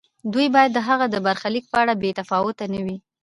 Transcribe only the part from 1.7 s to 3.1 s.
اړه بې تفاوت نه وي.